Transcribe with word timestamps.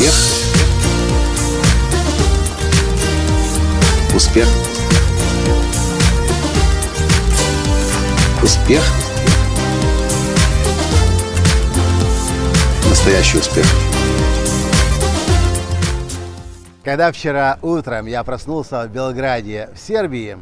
Успех. 0.00 0.14
Успех. 4.14 4.48
Успех. 8.42 8.82
Настоящий 12.88 13.38
успех. 13.38 13.66
Когда 16.82 17.12
вчера 17.12 17.58
утром 17.60 18.06
я 18.06 18.24
проснулся 18.24 18.84
в 18.84 18.88
Белграде, 18.88 19.68
в 19.74 19.78
Сербии, 19.78 20.38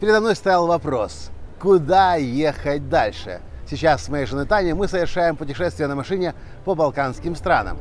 передо 0.00 0.20
мной 0.20 0.34
стоял 0.34 0.66
вопрос, 0.66 1.30
куда 1.60 2.16
ехать 2.16 2.88
дальше. 2.88 3.40
Сейчас 3.70 4.02
с 4.02 4.08
моей 4.08 4.26
женой 4.26 4.46
Таней 4.46 4.72
мы 4.72 4.88
совершаем 4.88 5.36
путешествие 5.36 5.86
на 5.86 5.94
машине 5.94 6.34
по 6.64 6.74
балканским 6.74 7.36
странам. 7.36 7.78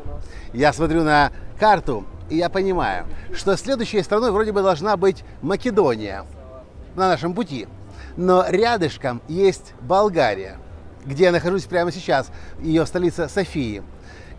Я 0.54 0.72
смотрю 0.72 1.04
на 1.04 1.32
карту, 1.60 2.06
и 2.30 2.38
я 2.38 2.48
понимаю, 2.50 3.08
что 3.34 3.58
следующей 3.58 4.04
страной 4.04 4.30
вроде 4.30 4.52
бы 4.52 4.62
должна 4.62 4.98
быть 4.98 5.24
Македония 5.42 6.26
на 6.96 7.08
нашем 7.08 7.34
пути. 7.34 7.68
Но 8.18 8.46
рядышком 8.48 9.24
есть 9.28 9.74
Болгария, 9.82 10.58
где 11.06 11.24
я 11.24 11.32
нахожусь 11.32 11.64
прямо 11.64 11.92
сейчас, 11.92 12.30
ее 12.60 12.86
столица 12.86 13.28
Софии. 13.28 13.82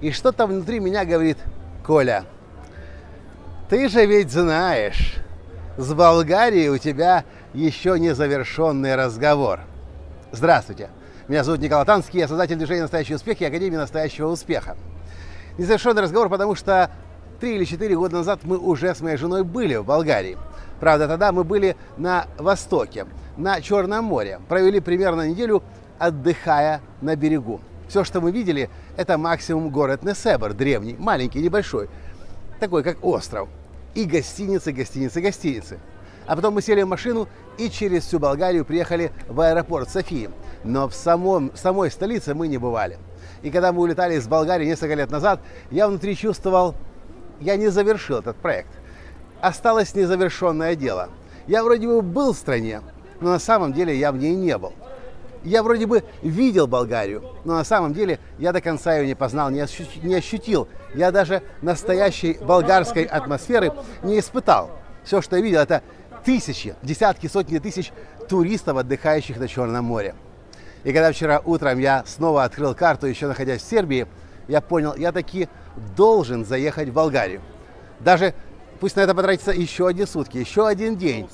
И 0.01 0.13
что-то 0.13 0.47
внутри 0.47 0.79
меня 0.79 1.05
говорит, 1.05 1.39
Коля, 1.85 2.27
ты 3.69 3.89
же 3.89 4.07
ведь 4.07 4.31
знаешь, 4.31 5.17
с 5.77 5.93
Болгарией 5.93 6.69
у 6.69 6.79
тебя 6.79 7.25
еще 7.55 7.99
не 7.99 8.15
завершенный 8.15 8.95
разговор. 8.95 9.61
Здравствуйте, 10.31 10.91
меня 11.31 11.45
зовут 11.45 11.61
Николай 11.61 11.87
Танский, 11.87 12.19
я 12.19 12.27
создатель 12.27 12.57
движения 12.57 12.83
«Настоящий 12.83 13.15
успех» 13.15 13.41
и 13.41 13.45
Академии 13.45 13.77
«Настоящего 13.77 14.27
успеха». 14.27 14.77
Незавершенный 15.59 16.03
разговор, 16.03 16.29
потому 16.29 16.57
что 16.57 16.91
три 17.39 17.55
или 17.55 17.65
четыре 17.65 17.95
года 17.95 18.17
назад 18.17 18.41
мы 18.43 18.59
уже 18.59 18.93
с 18.93 19.01
моей 19.01 19.17
женой 19.17 19.45
были 19.45 19.77
в 19.77 19.85
Болгарии. 19.85 20.37
Правда, 20.81 21.07
тогда 21.07 21.31
мы 21.31 21.45
были 21.45 21.77
на 21.99 22.27
востоке, 22.37 23.07
на 23.37 23.61
Черном 23.61 24.07
море. 24.07 24.41
Провели 24.49 24.81
примерно 24.81 25.29
неделю, 25.29 25.63
отдыхая 26.01 26.81
на 27.01 27.15
берегу. 27.15 27.61
Все, 27.87 28.03
что 28.03 28.21
мы 28.21 28.33
видели, 28.33 28.69
это 28.97 29.17
максимум 29.17 29.71
город 29.71 30.03
Несебр, 30.03 30.53
древний, 30.53 30.97
маленький, 30.99 31.41
небольшой, 31.41 31.89
такой 32.59 32.83
как 32.83 33.05
остров. 33.05 33.49
И 33.95 34.05
гостиницы, 34.05 34.73
гостиницы, 34.73 35.21
гостиницы. 35.21 35.79
А 36.27 36.35
потом 36.35 36.55
мы 36.55 36.63
сели 36.63 36.83
в 36.83 36.89
машину 36.89 37.29
и 37.57 37.71
через 37.71 38.05
всю 38.05 38.19
Болгарию 38.19 38.65
приехали 38.65 39.13
в 39.29 39.41
аэропорт 39.41 39.91
Софии 39.91 40.29
но 40.65 40.89
в 40.89 40.95
самом, 40.95 41.53
самой 41.55 41.91
столице 41.91 42.35
мы 42.35 42.49
не 42.49 42.59
бывали. 42.59 42.99
И 43.43 43.51
когда 43.51 43.73
мы 43.73 43.81
улетали 43.81 44.15
из 44.15 44.29
Болгарии 44.29 44.67
несколько 44.67 44.95
лет 44.95 45.11
назад, 45.11 45.41
я 45.71 45.89
внутри 45.89 46.17
чувствовал, 46.17 46.75
я 47.41 47.57
не 47.57 47.69
завершил 47.69 48.19
этот 48.19 48.37
проект. 48.37 48.71
Осталось 49.41 49.95
незавершенное 49.95 50.77
дело. 50.77 51.09
Я 51.47 51.65
вроде 51.65 51.87
бы 51.87 52.03
был 52.03 52.33
в 52.33 52.37
стране, 52.37 52.83
но 53.21 53.31
на 53.31 53.39
самом 53.39 53.73
деле 53.73 53.97
я 53.97 54.13
в 54.13 54.19
ней 54.19 54.35
не 54.35 54.57
был. 54.59 54.73
Я 55.43 55.63
вроде 55.63 55.87
бы 55.87 56.05
видел 56.23 56.67
Болгарию, 56.67 57.25
но 57.45 57.55
на 57.55 57.65
самом 57.65 57.95
деле 57.95 58.19
я 58.39 58.53
до 58.53 58.61
конца 58.61 58.95
ее 58.97 59.07
не 59.07 59.15
познал, 59.15 59.49
не, 59.49 59.65
не 60.07 60.15
ощутил. 60.15 60.69
Я 60.95 61.11
даже 61.11 61.43
настоящей 61.63 62.35
болгарской 62.35 63.05
атмосферы 63.05 63.73
не 64.03 64.19
испытал. 64.19 64.71
Все, 65.03 65.23
что 65.23 65.37
я 65.37 65.43
видел, 65.43 65.61
это 65.61 65.83
тысячи, 66.25 66.75
десятки, 66.83 67.27
сотни 67.27 67.59
тысяч 67.59 67.91
туристов, 68.29 68.77
отдыхающих 68.77 69.39
на 69.39 69.49
Черном 69.49 69.87
море. 69.87 70.15
И 70.85 70.93
когда 70.93 71.13
вчера 71.13 71.41
утром 71.45 71.79
я 71.79 72.05
снова 72.07 72.45
открыл 72.45 72.75
карту, 72.75 73.07
еще 73.07 73.27
находясь 73.27 73.63
в 73.63 73.69
Сербии, 73.69 74.07
я 74.49 74.61
понял, 74.61 74.95
я 74.97 75.13
таки 75.13 75.49
должен 75.97 76.45
заехать 76.45 76.89
в 76.89 76.93
Болгарию. 76.93 77.41
Даже 78.01 78.35
пусть 78.81 78.97
на 78.97 79.01
это 79.01 79.15
потратится 79.15 79.53
еще 79.53 79.89
одни 79.89 80.07
сутки, 80.07 80.39
еще 80.39 80.67
один 80.67 80.97
день, 80.97 81.29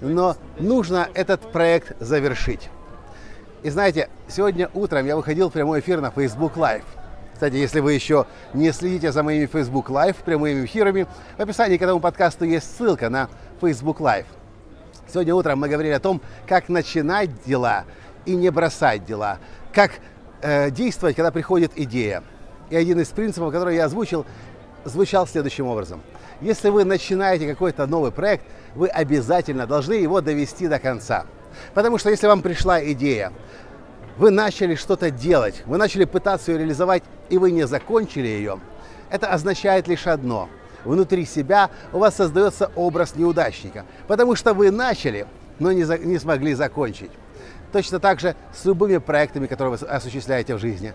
но 0.00 0.36
нужно 0.58 1.08
этот 1.14 1.40
проект 1.52 2.00
завершить. 2.00 2.70
И 3.62 3.70
знаете, 3.70 4.08
сегодня 4.28 4.70
утром 4.74 5.06
я 5.06 5.16
выходил 5.16 5.50
в 5.50 5.52
прямой 5.52 5.80
эфир 5.80 6.00
на 6.00 6.10
Facebook 6.10 6.56
Live. 6.56 6.84
Кстати, 7.34 7.56
если 7.56 7.80
вы 7.80 7.92
еще 7.92 8.26
не 8.54 8.72
следите 8.72 9.10
за 9.10 9.22
моими 9.22 9.46
Facebook 9.46 9.90
Live 9.90 10.16
прямыми 10.24 10.64
эфирами, 10.64 11.06
в 11.36 11.40
описании 11.40 11.76
к 11.76 11.82
этому 11.82 12.00
подкасту 12.00 12.44
есть 12.44 12.76
ссылка 12.76 13.08
на 13.08 13.28
Facebook 13.60 14.00
Live. 14.00 14.26
Сегодня 15.12 15.34
утром 15.34 15.58
мы 15.58 15.68
говорили 15.68 15.92
о 15.92 16.00
том, 16.00 16.20
как 16.46 16.68
начинать 16.68 17.30
дела 17.44 17.84
и 18.26 18.34
не 18.34 18.50
бросать 18.50 19.04
дела. 19.04 19.38
Как 19.72 19.92
э, 20.42 20.70
действовать, 20.70 21.16
когда 21.16 21.30
приходит 21.30 21.72
идея. 21.76 22.22
И 22.70 22.76
один 22.76 23.00
из 23.00 23.08
принципов, 23.08 23.52
который 23.52 23.76
я 23.76 23.86
озвучил, 23.86 24.26
звучал 24.84 25.26
следующим 25.26 25.66
образом. 25.66 26.02
Если 26.40 26.70
вы 26.70 26.84
начинаете 26.84 27.48
какой-то 27.48 27.86
новый 27.86 28.10
проект, 28.10 28.44
вы 28.74 28.88
обязательно 28.88 29.66
должны 29.66 29.94
его 29.94 30.20
довести 30.20 30.66
до 30.68 30.78
конца. 30.78 31.26
Потому 31.74 31.98
что 31.98 32.10
если 32.10 32.26
вам 32.26 32.42
пришла 32.42 32.82
идея, 32.92 33.32
вы 34.16 34.30
начали 34.30 34.74
что-то 34.74 35.10
делать, 35.10 35.62
вы 35.66 35.78
начали 35.78 36.04
пытаться 36.04 36.52
ее 36.52 36.58
реализовать, 36.58 37.02
и 37.30 37.38
вы 37.38 37.50
не 37.50 37.66
закончили 37.66 38.26
ее, 38.26 38.60
это 39.10 39.28
означает 39.28 39.88
лишь 39.88 40.06
одно. 40.06 40.48
Внутри 40.84 41.26
себя 41.26 41.70
у 41.92 41.98
вас 41.98 42.16
создается 42.16 42.70
образ 42.74 43.14
неудачника, 43.14 43.84
потому 44.08 44.34
что 44.34 44.52
вы 44.52 44.70
начали, 44.70 45.26
но 45.58 45.70
не, 45.70 45.84
за, 45.84 45.98
не 45.98 46.18
смогли 46.18 46.54
закончить. 46.54 47.10
Точно 47.72 47.98
так 47.98 48.20
же 48.20 48.36
с 48.54 48.64
любыми 48.66 48.98
проектами, 48.98 49.46
которые 49.46 49.76
вы 49.76 49.86
осуществляете 49.86 50.54
в 50.54 50.58
жизни. 50.58 50.92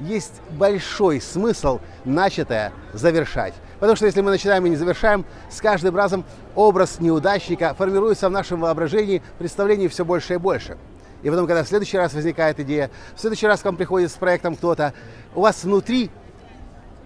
Есть 0.00 0.40
большой 0.50 1.20
смысл 1.20 1.80
начатое 2.04 2.72
завершать. 2.94 3.54
Потому 3.78 3.94
что 3.94 4.06
если 4.06 4.22
мы 4.22 4.30
начинаем 4.30 4.64
и 4.66 4.70
не 4.70 4.76
завершаем, 4.76 5.24
с 5.50 5.60
каждым 5.60 5.94
разом 5.94 6.24
образ 6.54 6.98
неудачника 6.98 7.74
формируется 7.74 8.28
в 8.28 8.32
нашем 8.32 8.60
воображении, 8.60 9.22
представлении 9.38 9.86
все 9.86 10.04
больше 10.04 10.34
и 10.34 10.36
больше. 10.38 10.78
И 11.22 11.30
потом, 11.30 11.46
когда 11.46 11.62
в 11.62 11.68
следующий 11.68 11.98
раз 11.98 12.12
возникает 12.14 12.58
идея, 12.60 12.90
в 13.14 13.20
следующий 13.20 13.46
раз 13.46 13.60
к 13.60 13.64
вам 13.64 13.76
приходит 13.76 14.10
с 14.10 14.14
проектом 14.14 14.56
кто-то, 14.56 14.94
у 15.34 15.42
вас 15.42 15.62
внутри 15.62 16.10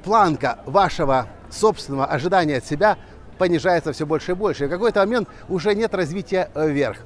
планка 0.03 0.61
вашего 0.65 1.27
собственного 1.51 2.07
ожидания 2.07 2.59
от 2.59 2.65
себя 2.65 2.97
понижается 3.37 3.93
все 3.93 4.07
больше 4.07 4.33
и 4.33 4.35
больше. 4.35 4.65
И 4.65 4.67
в 4.67 4.71
какой-то 4.71 5.01
момент 5.01 5.29
уже 5.49 5.75
нет 5.75 5.95
развития 5.95 6.51
вверх 6.55 6.99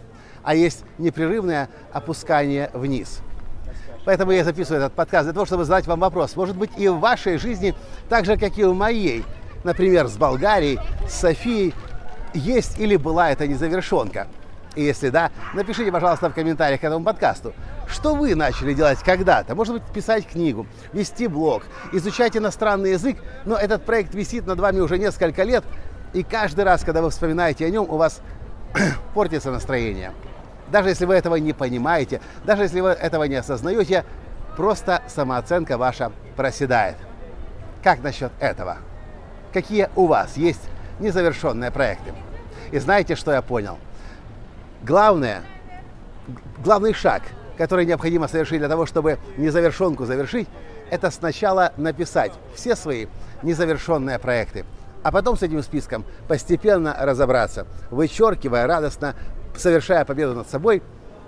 а 0.43 0.55
есть 0.55 0.85
непрерывное 0.99 1.69
опускание 1.93 2.71
вниз. 2.73 3.21
Поэтому 4.05 4.33
я 4.33 4.43
записываю 4.45 4.83
этот 4.83 4.95
подкаст 4.95 5.25
для 5.25 5.33
того, 5.33 5.47
чтобы 5.47 5.65
задать 5.65 5.87
вам 5.87 6.01
вопрос. 6.01 6.35
Может 6.35 6.57
быть 6.57 6.71
и 6.77 6.89
в 6.89 6.99
вашей 6.99 7.39
жизни, 7.39 7.75
так 8.09 8.25
же 8.25 8.37
как 8.37 8.59
и 8.59 8.65
в 8.65 8.75
моей, 8.75 9.25
например, 9.63 10.09
с 10.09 10.17
Болгарией, 10.17 10.81
с 11.09 11.21
Софией, 11.21 11.73
есть 12.35 12.79
или 12.81 12.97
была 12.97 13.31
эта 13.31 13.47
незавершенка? 13.47 14.27
И 14.75 14.83
если 14.83 15.11
да, 15.11 15.31
напишите, 15.55 15.93
пожалуйста, 15.93 16.31
в 16.31 16.35
комментариях 16.35 16.81
к 16.81 16.85
этому 16.85 17.05
подкасту, 17.05 17.53
что 17.87 18.15
вы 18.15 18.35
начали 18.35 18.73
делать 18.73 18.99
когда-то. 19.01 19.55
Может 19.55 19.75
быть, 19.75 19.83
писать 19.93 20.27
книгу, 20.27 20.67
вести 20.93 21.27
блог, 21.27 21.63
изучать 21.93 22.37
иностранный 22.37 22.93
язык, 22.93 23.19
но 23.45 23.57
этот 23.57 23.85
проект 23.85 24.15
висит 24.15 24.47
над 24.47 24.59
вами 24.59 24.81
уже 24.81 24.99
несколько 24.99 25.43
лет, 25.43 25.63
и 26.15 26.23
каждый 26.23 26.65
раз, 26.65 26.83
когда 26.85 27.03
вы 27.03 27.11
вспоминаете 27.11 27.67
о 27.67 27.71
нем, 27.71 27.85
у 27.89 27.97
вас 27.97 28.23
портится 29.15 29.51
настроение. 29.51 30.13
Даже 30.73 30.89
если 30.89 31.05
вы 31.05 31.15
этого 31.15 31.37
не 31.37 31.53
понимаете, 31.53 32.23
даже 32.45 32.63
если 32.63 32.81
вы 32.81 32.89
этого 32.89 33.25
не 33.25 33.35
осознаете, 33.35 34.07
просто 34.57 35.03
самооценка 35.07 35.77
ваша 35.77 36.11
проседает. 36.35 36.97
Как 37.85 38.03
насчет 38.03 38.33
этого? 38.41 38.79
Какие 39.53 39.91
у 39.97 40.07
вас 40.07 40.39
есть 40.39 40.63
незавершенные 40.99 41.71
проекты? 41.71 42.15
И 42.71 42.79
знаете, 42.79 43.17
что 43.17 43.33
я 43.33 43.43
понял? 43.43 43.79
Главное, 44.83 45.43
главный 46.65 46.95
шаг, 46.95 47.23
который 47.59 47.85
необходимо 47.85 48.27
совершить 48.27 48.59
для 48.59 48.69
того, 48.69 48.87
чтобы 48.87 49.19
незавершенку 49.37 50.07
завершить, 50.07 50.49
это 50.91 51.11
сначала 51.11 51.75
написать 51.77 52.33
все 52.55 52.77
свои 52.77 53.09
незавершенные 53.43 54.19
проекты, 54.19 54.65
а 55.03 55.13
потом 55.13 55.37
с 55.37 55.43
этим 55.43 55.63
списком 55.63 56.07
постепенно 56.29 56.97
разобраться, 56.99 57.67
вычеркивая 57.91 58.67
радостно 58.67 59.15
совершая 59.57 60.05
победу 60.05 60.35
над 60.35 60.49
собой 60.49 60.83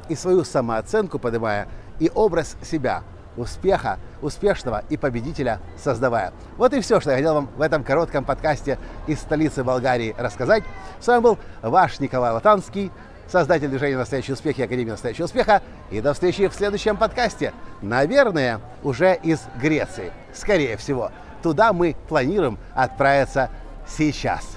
и 0.08 0.14
свою 0.14 0.44
самооценку 0.44 1.18
поднимая, 1.18 1.68
и 1.98 2.10
образ 2.14 2.56
себя, 2.62 3.02
успеха, 3.36 3.98
успешного 4.22 4.84
и 4.88 4.96
победителя 4.96 5.60
создавая. 5.82 6.32
Вот 6.56 6.72
и 6.72 6.80
все, 6.80 7.00
что 7.00 7.10
я 7.10 7.16
хотел 7.16 7.34
вам 7.34 7.50
в 7.56 7.60
этом 7.60 7.84
коротком 7.84 8.24
подкасте 8.24 8.78
из 9.06 9.20
столицы 9.20 9.64
Болгарии 9.64 10.14
рассказать. 10.18 10.64
С 11.00 11.06
вами 11.06 11.20
был 11.20 11.38
ваш 11.62 12.00
Николай 12.00 12.32
Латанский, 12.32 12.90
создатель 13.28 13.68
движения 13.68 13.96
«Настоящий 13.96 14.32
успех» 14.32 14.58
и 14.58 14.62
Академии 14.62 14.90
«Настоящего 14.90 15.24
успеха». 15.24 15.62
И 15.90 16.00
до 16.00 16.14
встречи 16.14 16.48
в 16.48 16.54
следующем 16.54 16.96
подкасте. 16.96 17.52
Наверное, 17.82 18.60
уже 18.82 19.14
из 19.22 19.40
Греции. 19.60 20.12
Скорее 20.32 20.76
всего. 20.76 21.10
Туда 21.42 21.72
мы 21.72 21.96
планируем 22.08 22.58
отправиться 22.74 23.50
сейчас. 23.86 24.56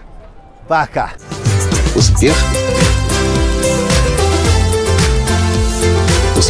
Пока! 0.67 1.11
Успех! 1.95 2.35